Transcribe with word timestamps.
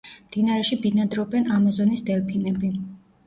მდინარეში 0.27 0.77
ბინადრობენ 0.85 1.45
ამაზონის 1.57 2.03
დელფინები. 2.09 2.73